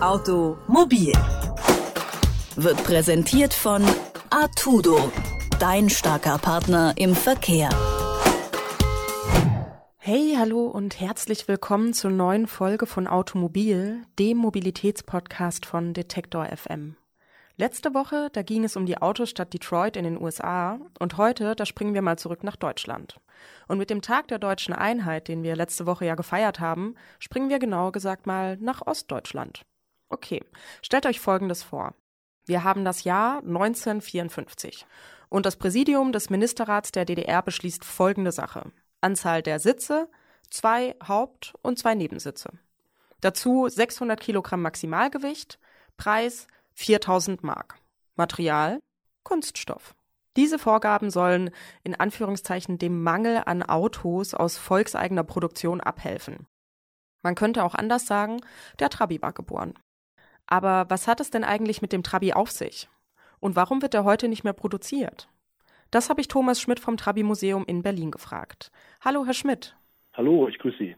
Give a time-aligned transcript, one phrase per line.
[0.00, 1.12] Automobil
[2.54, 3.84] wird präsentiert von
[4.30, 5.10] Artudo,
[5.58, 7.68] dein starker Partner im Verkehr.
[9.96, 16.94] Hey, hallo und herzlich willkommen zur neuen Folge von Automobil, dem Mobilitätspodcast von Detektor FM.
[17.56, 21.66] Letzte Woche, da ging es um die Autostadt Detroit in den USA und heute, da
[21.66, 23.18] springen wir mal zurück nach Deutschland.
[23.66, 27.50] Und mit dem Tag der deutschen Einheit, den wir letzte Woche ja gefeiert haben, springen
[27.50, 29.64] wir genauer gesagt mal nach Ostdeutschland.
[30.08, 30.42] Okay,
[30.82, 31.94] stellt euch Folgendes vor.
[32.46, 34.86] Wir haben das Jahr 1954
[35.28, 38.72] und das Präsidium des Ministerrats der DDR beschließt folgende Sache.
[39.00, 40.08] Anzahl der Sitze,
[40.50, 42.50] zwei Haupt- und zwei Nebensitze.
[43.20, 45.58] Dazu 600 Kilogramm Maximalgewicht,
[45.96, 47.76] Preis 4000 Mark.
[48.16, 48.80] Material
[49.24, 49.94] Kunststoff.
[50.36, 51.50] Diese Vorgaben sollen
[51.82, 56.46] in Anführungszeichen dem Mangel an Autos aus volkseigener Produktion abhelfen.
[57.22, 58.40] Man könnte auch anders sagen,
[58.78, 59.74] der Trabi war geboren.
[60.48, 62.88] Aber was hat es denn eigentlich mit dem Trabi auf sich?
[63.38, 65.28] Und warum wird er heute nicht mehr produziert?
[65.90, 68.72] Das habe ich Thomas Schmidt vom Trabi Museum in Berlin gefragt.
[69.04, 69.76] Hallo, Herr Schmidt.
[70.14, 70.96] Hallo, ich grüße Sie.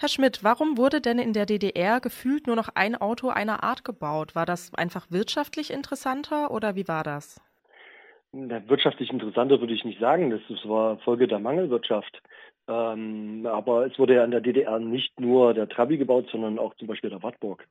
[0.00, 3.84] Herr Schmidt, warum wurde denn in der DDR gefühlt nur noch ein Auto einer Art
[3.84, 4.34] gebaut?
[4.34, 7.40] War das einfach wirtschaftlich interessanter oder wie war das?
[8.32, 10.30] Na, wirtschaftlich interessanter würde ich nicht sagen.
[10.30, 12.22] Das, war Folge der Mangelwirtschaft.
[12.68, 16.74] Ähm, aber es wurde ja in der DDR nicht nur der Trabi gebaut, sondern auch
[16.74, 17.66] zum Beispiel der Wartburg.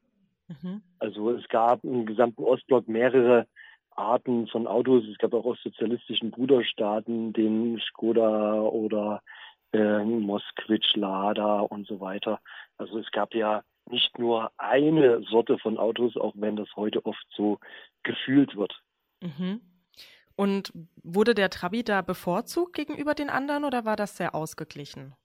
[0.48, 0.82] Mhm.
[1.00, 3.48] Also es gab im gesamten Ostblock mehrere
[3.92, 5.04] Arten von Autos.
[5.06, 9.22] Es gab auch aus sozialistischen Bruderstaaten den Skoda oder
[9.74, 12.40] äh, Moskvich, Lada und so weiter.
[12.78, 17.26] Also es gab ja nicht nur eine Sorte von Autos, auch wenn das heute oft
[17.36, 17.60] so
[18.04, 18.82] gefühlt wird.
[19.22, 19.62] Mhm.
[20.36, 20.72] Und
[21.04, 25.16] wurde der Trabi da bevorzugt gegenüber den anderen oder war das sehr ausgeglichen?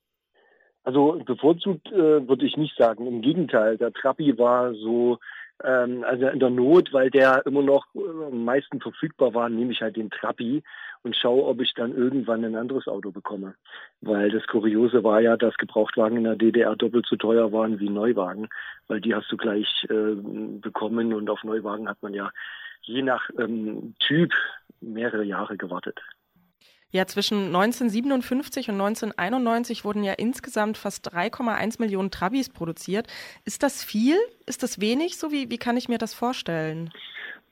[0.85, 3.07] Also bevorzugt äh, würde ich nicht sagen.
[3.07, 5.19] Im Gegenteil, der Trabi war so,
[5.63, 9.73] ähm, also in der Not, weil der immer noch äh, am meisten verfügbar war, nehme
[9.73, 10.63] ich halt den Trabi
[11.05, 13.55] und schaue, ob ich dann irgendwann ein anderes Auto bekomme.
[14.01, 17.89] Weil das Kuriose war ja, dass Gebrauchtwagen in der DDR doppelt so teuer waren wie
[17.89, 18.49] Neuwagen,
[18.89, 22.31] weil die hast du gleich äh, bekommen und auf Neuwagen hat man ja
[22.83, 24.33] je nach ähm, Typ
[24.81, 26.01] mehrere Jahre gewartet.
[26.93, 33.07] Ja, zwischen 1957 und 1991 wurden ja insgesamt fast 3,1 Millionen Trabis produziert.
[33.47, 34.17] Ist das viel?
[34.45, 35.17] Ist das wenig?
[35.17, 36.91] So wie, wie kann ich mir das vorstellen?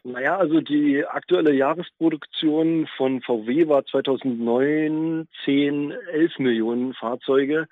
[0.05, 7.67] Naja, also die aktuelle Jahresproduktion von VW war 2009 10, 11 Millionen Fahrzeuge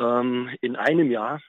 [0.00, 1.40] ähm, in einem Jahr.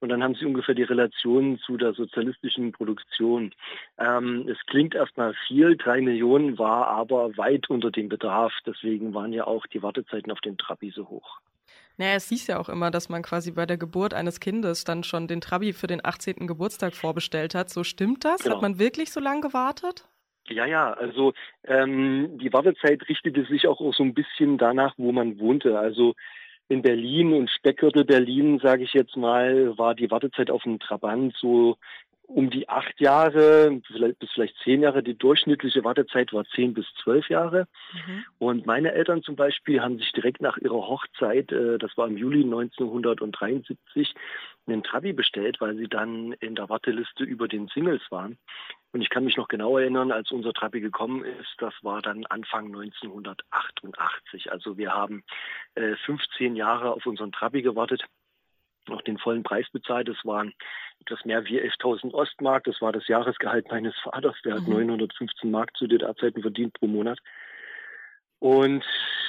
[0.00, 3.54] Und dann haben Sie ungefähr die Relation zu der sozialistischen Produktion.
[3.98, 8.52] Ähm, es klingt erstmal viel, drei Millionen war aber weit unter dem Bedarf.
[8.66, 11.40] Deswegen waren ja auch die Wartezeiten auf den Trabi so hoch.
[11.96, 15.04] Naja, es hieß ja auch immer, dass man quasi bei der Geburt eines Kindes dann
[15.04, 16.46] schon den Trabi für den 18.
[16.46, 17.70] Geburtstag vorbestellt hat.
[17.70, 18.42] So stimmt das?
[18.42, 18.56] Genau.
[18.56, 20.04] Hat man wirklich so lange gewartet?
[20.48, 21.32] Ja, ja, also
[21.64, 25.78] ähm, die Wartezeit richtete sich auch so ein bisschen danach, wo man wohnte.
[25.78, 26.14] Also
[26.68, 31.34] in Berlin und Speckgürtel Berlin, sage ich jetzt mal, war die Wartezeit auf einen Trabant
[31.38, 31.76] so
[32.26, 35.02] um die acht Jahre vielleicht, bis vielleicht zehn Jahre.
[35.02, 37.68] Die durchschnittliche Wartezeit war zehn bis zwölf Jahre.
[37.92, 38.24] Mhm.
[38.38, 42.16] Und meine Eltern zum Beispiel haben sich direkt nach ihrer Hochzeit, äh, das war im
[42.16, 44.14] Juli 1973,
[44.66, 48.38] einen Trabi bestellt, weil sie dann in der Warteliste über den Singles waren.
[48.92, 52.24] Und ich kann mich noch genau erinnern, als unser Trabi gekommen ist, das war dann
[52.26, 54.52] Anfang 1988.
[54.52, 55.24] Also wir haben
[55.74, 58.04] äh, 15 Jahre auf unseren Trabi gewartet,
[58.88, 60.08] noch den vollen Preis bezahlt.
[60.08, 60.52] Das waren
[61.00, 62.64] etwas mehr wie 11.000 Ostmark.
[62.64, 64.36] Das war das Jahresgehalt meines Vaters.
[64.44, 64.60] Der mhm.
[64.60, 67.18] hat 915 Mark zu DDR-Zeiten verdient pro Monat.
[68.38, 68.84] Und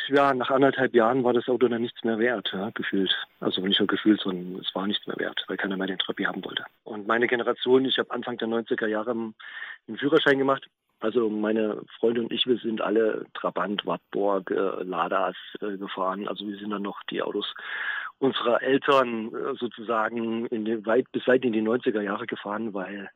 [0.09, 3.15] ja, nach anderthalb Jahren war das Auto dann nichts mehr wert, ja, gefühlt.
[3.39, 6.25] Also nicht nur gefühlt, sondern es war nichts mehr wert, weil keiner mehr den Trabi
[6.25, 6.65] haben wollte.
[6.83, 10.67] Und meine Generation, ich habe Anfang der 90er Jahre einen Führerschein gemacht.
[10.99, 16.27] Also meine Freunde und ich, wir sind alle Trabant, Wartburg, äh, Ladas äh, gefahren.
[16.27, 17.53] Also wir sind dann noch die Autos
[18.19, 23.09] unserer Eltern äh, sozusagen in den, weit bis weit in die 90er Jahre gefahren, weil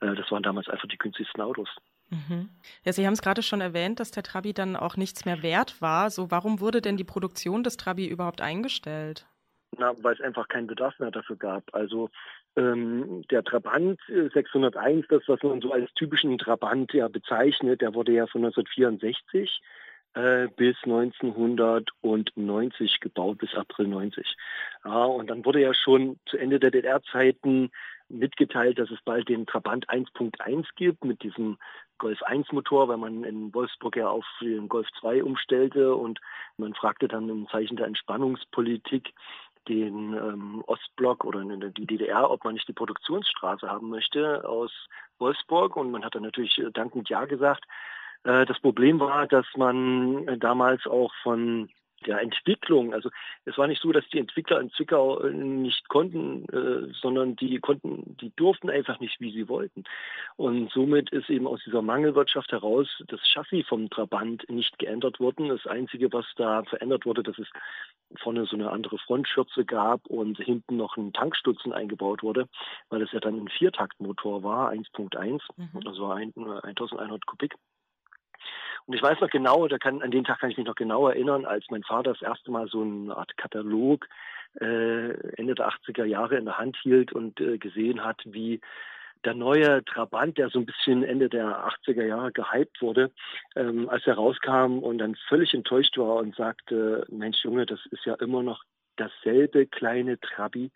[0.00, 1.68] äh, das waren damals einfach die günstigsten Autos.
[2.10, 2.50] Mhm.
[2.84, 5.80] Ja, Sie haben es gerade schon erwähnt, dass der Trabi dann auch nichts mehr wert
[5.82, 6.10] war.
[6.10, 9.26] So, warum wurde denn die Produktion des Trabi überhaupt eingestellt?
[9.78, 11.74] Na, weil es einfach keinen Bedarf mehr dafür gab.
[11.74, 12.08] Also
[12.56, 17.94] ähm, der Trabant 601, äh, das was man so als typischen Trabant ja bezeichnet, der
[17.94, 19.60] wurde ja von 1964
[20.16, 24.36] äh, bis 1990 gebaut, bis April 90.
[24.84, 27.70] Ja, und dann wurde ja schon zu Ende der DDR-Zeiten
[28.08, 31.58] mitgeteilt, dass es bald den Trabant 1.1 gibt mit diesem
[31.98, 36.18] Golf 1 Motor, weil man in Wolfsburg ja auf den Golf 2 umstellte und
[36.56, 39.12] man fragte dann im Zeichen der Entspannungspolitik
[39.68, 44.72] den ähm, Ostblock oder die DDR, ob man nicht die Produktionsstraße haben möchte aus
[45.18, 45.76] Wolfsburg.
[45.76, 47.64] Und man hat dann natürlich dankend Ja gesagt.
[48.24, 51.68] Äh, das Problem war, dass man damals auch von
[52.04, 52.92] der Entwicklung.
[52.92, 53.10] Also
[53.44, 57.58] es war nicht so, dass die Entwickler in Zwickau äh, nicht konnten, äh, sondern die
[57.58, 59.84] konnten, die durften einfach nicht, wie sie wollten.
[60.36, 65.48] Und somit ist eben aus dieser Mangelwirtschaft heraus das Chassis vom Trabant nicht geändert worden.
[65.48, 67.48] Das Einzige, was da verändert wurde, dass es
[68.20, 72.46] vorne so eine andere Frontschürze gab und hinten noch ein Tankstutzen eingebaut wurde,
[72.88, 75.98] weil es ja dann ein Viertaktmotor war, 1.1, mhm.
[75.98, 77.54] war 1100 Kubik.
[78.86, 81.08] Und ich weiß noch genau, da kann, an den Tag kann ich mich noch genau
[81.08, 84.06] erinnern, als mein Vater das erste Mal so eine Art Katalog
[84.60, 88.60] äh, Ende der 80er Jahre in der Hand hielt und äh, gesehen hat, wie
[89.24, 93.10] der neue Trabant, der so ein bisschen Ende der 80er Jahre gehypt wurde,
[93.56, 98.04] ähm, als er rauskam und dann völlig enttäuscht war und sagte, Mensch Junge, das ist
[98.04, 98.62] ja immer noch
[98.96, 100.70] dasselbe kleine Trabi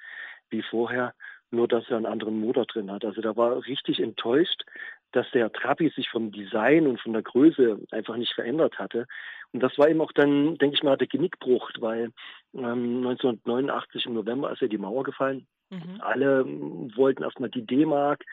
[0.50, 1.14] wie vorher,
[1.50, 3.04] nur dass er einen anderen Motor drin hat.
[3.04, 4.64] Also da war richtig enttäuscht,
[5.12, 9.06] dass der Trabi sich vom Design und von der Größe einfach nicht verändert hatte.
[9.52, 12.12] Und das war eben auch dann, denke ich mal, der Genickbruch, weil
[12.54, 15.46] ähm, 1989 im November ist ja die Mauer gefallen.
[15.70, 16.00] Mhm.
[16.00, 18.24] Alle ähm, wollten erstmal die D-Mark.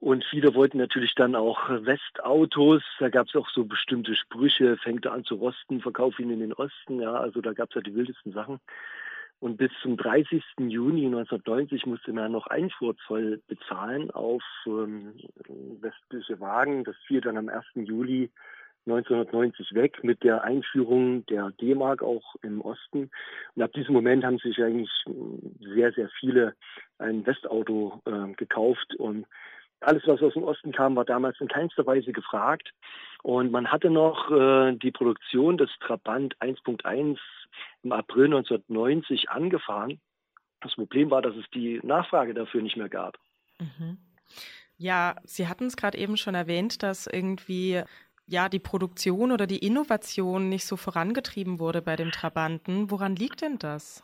[0.00, 2.82] Und viele wollten natürlich dann auch Westautos.
[2.98, 6.40] Da gab es auch so bestimmte Sprüche, fängt er an zu rosten, verkauf ihn in
[6.40, 7.00] den Osten.
[7.00, 8.60] Ja, also da gab es ja die wildesten Sachen.
[9.44, 10.42] Und bis zum 30.
[10.56, 15.12] Juni 1990 musste man noch Einfuhrzoll bezahlen auf ähm,
[15.82, 16.82] westliche Wagen.
[16.82, 17.62] Das fiel dann am 1.
[17.74, 18.30] Juli
[18.86, 23.10] 1990 weg mit der Einführung der D-Mark auch im Osten.
[23.54, 24.90] Und ab diesem Moment haben sich eigentlich
[25.60, 26.54] sehr, sehr viele
[26.96, 29.26] ein Westauto äh, gekauft und
[29.80, 32.70] alles, was aus dem Osten kam, war damals in keinster Weise gefragt.
[33.22, 37.18] Und man hatte noch äh, die Produktion des Trabant 1.1
[37.82, 40.00] im April 1990 angefahren.
[40.60, 43.18] Das Problem war, dass es die Nachfrage dafür nicht mehr gab.
[43.58, 43.98] Mhm.
[44.76, 47.82] Ja, Sie hatten es gerade eben schon erwähnt, dass irgendwie
[48.26, 52.90] ja die Produktion oder die Innovation nicht so vorangetrieben wurde bei dem Trabanten.
[52.90, 54.02] Woran liegt denn das?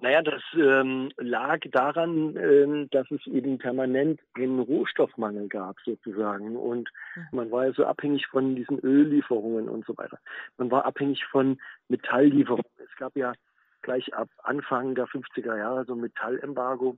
[0.00, 6.56] Naja, das ähm, lag daran, ähm, dass es eben permanent einen Rohstoffmangel gab sozusagen.
[6.56, 7.26] Und mhm.
[7.32, 10.18] man war ja so abhängig von diesen Öllieferungen und so weiter.
[10.56, 12.64] Man war abhängig von Metalllieferungen.
[12.78, 13.34] Es gab ja
[13.82, 16.96] gleich ab Anfang der 50er Jahre so ein Metallembargo.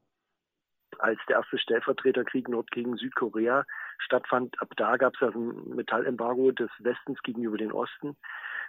[1.00, 3.64] Als der erste Stellvertreterkrieg Nord gegen Südkorea
[3.98, 8.16] stattfand, ab da gab es ja ein Metallembargo des Westens gegenüber den Osten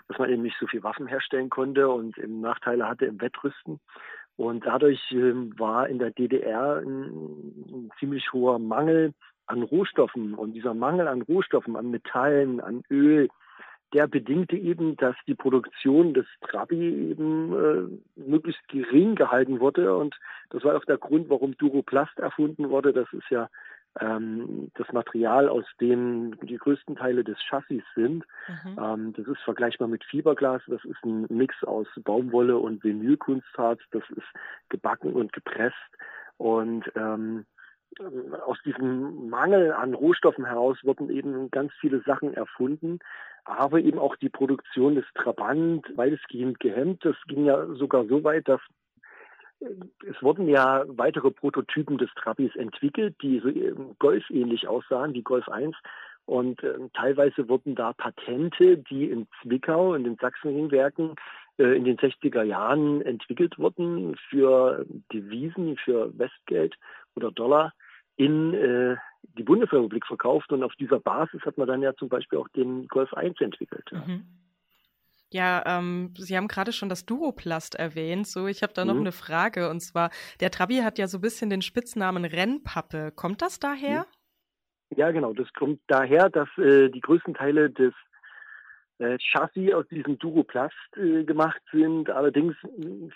[0.08, 3.80] dass man eben nicht so viel Waffen herstellen konnte und eben Nachteile hatte im Wettrüsten.
[4.38, 7.06] Und dadurch ähm, war in der DDR ein,
[7.70, 9.14] ein ziemlich hoher Mangel
[9.48, 10.34] an Rohstoffen.
[10.34, 13.30] Und dieser Mangel an Rohstoffen, an Metallen, an Öl,
[13.94, 19.96] der bedingte eben, dass die Produktion des Trabi eben äh, möglichst gering gehalten wurde.
[19.96, 20.20] Und
[20.50, 22.92] das war auch der Grund, warum Duroplast erfunden wurde.
[22.92, 23.50] Das ist ja
[24.00, 28.26] ähm, das Material, aus dem die größten Teile des Chassis sind.
[28.48, 28.80] Mhm.
[28.80, 30.62] Ähm, das ist vergleichbar mit Fiberglas.
[30.68, 33.80] Das ist ein Mix aus Baumwolle und Vinylkunstharz.
[33.92, 34.28] Das ist
[34.70, 35.76] gebacken und gepresst.
[36.38, 37.46] Und ähm,
[38.46, 43.00] aus diesem Mangel an Rohstoffen heraus wurden eben ganz viele Sachen erfunden,
[43.46, 47.06] aber eben auch die Produktion des Trabant weitestgehend gehemmt.
[47.06, 48.60] Das ging ja sogar so weit, dass
[49.60, 53.50] es wurden ja weitere Prototypen des Trabis entwickelt, die so
[54.00, 55.76] Golf-ähnlich aussahen, wie Golf 1.
[56.26, 61.16] Und äh, teilweise wurden da Patente, die in Zwickau, in den Sachsenringwerken
[61.58, 66.76] äh, in den 60er Jahren entwickelt wurden für Devisen, für Westgeld
[67.16, 67.74] oder Dollar,
[68.18, 68.96] in äh,
[69.38, 70.52] die Bundesrepublik verkauft.
[70.52, 73.90] Und auf dieser Basis hat man dann ja zum Beispiel auch den Golf 1 entwickelt.
[73.92, 74.26] Mhm.
[75.36, 78.26] Ja, ähm, Sie haben gerade schon das Duroplast erwähnt.
[78.26, 79.02] So, ich habe da noch mhm.
[79.02, 79.70] eine Frage.
[79.70, 83.12] Und zwar, der Trabi hat ja so ein bisschen den Spitznamen Rennpappe.
[83.14, 84.06] Kommt das daher?
[84.92, 84.98] Mhm.
[84.98, 85.34] Ja, genau.
[85.34, 87.94] Das kommt daher, dass äh, die größten Teile des
[89.00, 92.10] äh, Chassis aus diesem Duroplast äh, gemacht sind.
[92.10, 92.56] Allerdings,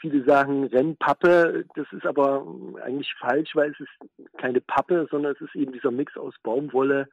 [0.02, 1.64] viele sagen Rennpappe.
[1.76, 2.46] Das ist aber
[2.84, 7.08] eigentlich falsch, weil es ist keine Pappe, sondern es ist eben dieser Mix aus Baumwolle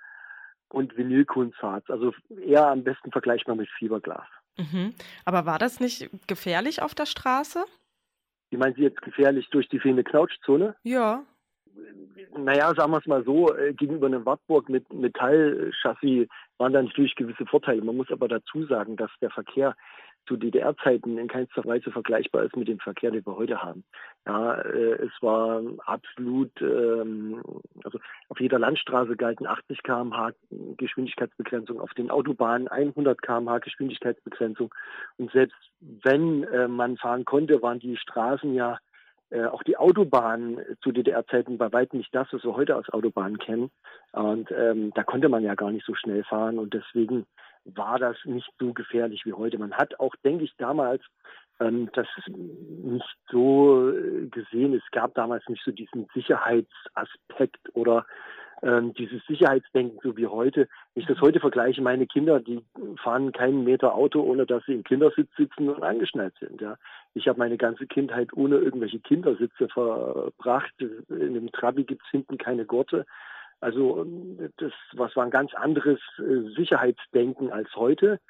[0.69, 1.89] und Vinylkunstharz.
[1.91, 2.13] Also
[2.45, 4.27] eher am besten vergleichbar mit Fiberglas.
[4.59, 4.95] Mhm.
[5.25, 7.65] Aber war das nicht gefährlich auf der Straße?
[8.51, 10.77] Wie meinen Sie jetzt gefährlich durch die fehlende Knautschzone?
[10.83, 11.25] Ja.
[12.37, 17.15] Naja, sagen wir es mal so, äh, gegenüber einem Wartburg mit Metallchassis waren da natürlich
[17.17, 17.83] gewisse Vorteile.
[17.83, 19.77] Man muss aber dazu sagen, dass der Verkehr
[20.27, 23.85] zu DDR-Zeiten in keinster Weise vergleichbar ist mit dem Verkehr, den wir heute haben.
[24.27, 27.43] Ja, äh, es war absolut, ähm,
[27.85, 30.33] also auf jeder Landstraße galten 80 km/h
[30.77, 34.75] Geschwindigkeitsbegrenzung, auf den Autobahnen 100 km/h Geschwindigkeitsbegrenzung.
[35.17, 38.79] Und selbst wenn äh, man fahren konnte, waren die Straßen ja
[39.31, 43.39] äh, auch die Autobahnen zu DDR-Zeiten bei weitem nicht das, was wir heute als Autobahnen
[43.39, 43.71] kennen.
[44.13, 47.27] Und ähm, da konnte man ja gar nicht so schnell fahren und deswegen
[47.75, 49.59] war das nicht so gefährlich wie heute.
[49.59, 51.03] Man hat auch, denke ich, damals
[51.61, 54.75] ähm, das nicht so äh, gesehen.
[54.75, 58.07] Es gab damals nicht so diesen Sicherheitsaspekt oder
[58.63, 60.69] ähm, dieses Sicherheitsdenken so wie heute.
[60.95, 62.65] Wenn ich das heute vergleiche, meine Kinder, die
[63.03, 66.61] fahren keinen Meter Auto, ohne dass sie im Kindersitz sitzen und angeschnallt sind.
[66.61, 66.77] Ja.
[67.15, 70.73] Ich habe meine ganze Kindheit ohne irgendwelche Kindersitze verbracht.
[70.81, 73.07] In dem Trabi gibt es hinten keine Gurte.
[73.61, 74.07] Also
[74.59, 78.21] das was war ein ganz anderes äh, Sicherheitsdenken als heute.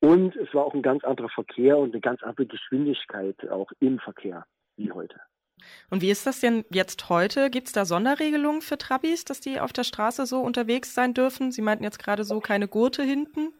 [0.00, 3.98] Und es war auch ein ganz anderer Verkehr und eine ganz andere Geschwindigkeit auch im
[3.98, 4.46] Verkehr
[4.76, 5.20] wie heute.
[5.90, 7.50] Und wie ist das denn jetzt heute?
[7.50, 11.52] Gibt es da Sonderregelungen für Trabis, dass die auf der Straße so unterwegs sein dürfen?
[11.52, 13.52] Sie meinten jetzt gerade so keine Gurte hinten.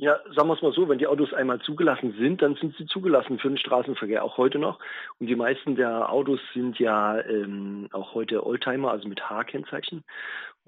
[0.00, 2.86] Ja, sagen wir es mal so, wenn die Autos einmal zugelassen sind, dann sind sie
[2.86, 4.78] zugelassen für den Straßenverkehr, auch heute noch.
[5.18, 10.04] Und die meisten der Autos sind ja ähm, auch heute Oldtimer, also mit H-Kennzeichen.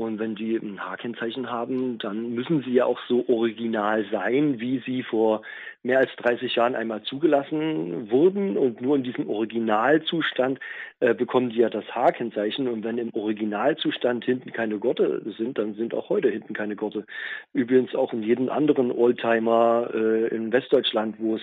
[0.00, 4.78] Und wenn die ein H-Kennzeichen haben, dann müssen sie ja auch so original sein, wie
[4.86, 5.42] sie vor
[5.82, 8.56] mehr als 30 Jahren einmal zugelassen wurden.
[8.56, 10.58] Und nur in diesem Originalzustand
[11.00, 12.66] äh, bekommen die ja das H-Kennzeichen.
[12.66, 17.04] Und wenn im Originalzustand hinten keine Gurte sind, dann sind auch heute hinten keine Gurte.
[17.52, 21.42] Übrigens auch in jedem anderen Oldtimer äh, in Westdeutschland, wo es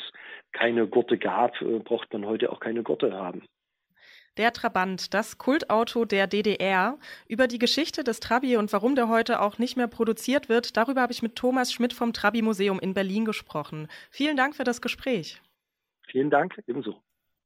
[0.51, 3.43] keine Gurte gab, äh, braucht man heute auch keine Gurte haben.
[4.37, 6.99] Der Trabant, das Kultauto der DDR.
[7.27, 11.01] Über die Geschichte des Trabi und warum der heute auch nicht mehr produziert wird, darüber
[11.01, 13.87] habe ich mit Thomas Schmidt vom Trabi Museum in Berlin gesprochen.
[14.11, 15.41] Vielen Dank für das Gespräch.
[16.05, 17.01] Vielen Dank, ebenso.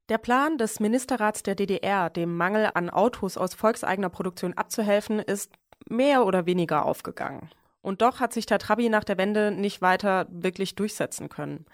[0.09, 5.53] Der Plan des Ministerrats der DDR, dem Mangel an Autos aus volkseigener Produktion abzuhelfen, ist
[5.87, 7.49] mehr oder weniger aufgegangen.
[7.81, 11.65] Und doch hat sich der Trabi nach der Wende nicht weiter wirklich durchsetzen können.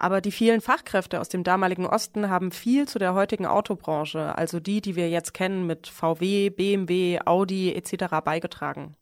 [0.00, 4.58] Aber die vielen Fachkräfte aus dem damaligen Osten haben viel zu der heutigen Autobranche, also
[4.58, 8.06] die, die wir jetzt kennen mit VW, BMW, Audi etc.
[8.24, 8.96] beigetragen.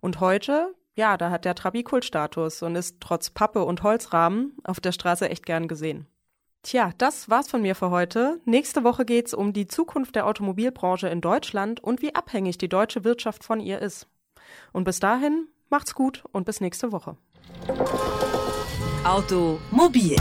[0.00, 4.80] Und heute, ja, da hat der Trabi Kultstatus und ist trotz Pappe und Holzrahmen auf
[4.80, 6.08] der Straße echt gern gesehen.
[6.64, 8.40] Tja, das war's von mir für heute.
[8.44, 13.04] Nächste Woche geht's um die Zukunft der Automobilbranche in Deutschland und wie abhängig die deutsche
[13.04, 14.08] Wirtschaft von ihr ist.
[14.72, 17.16] Und bis dahin, macht's gut und bis nächste Woche.
[19.04, 20.16] Automobil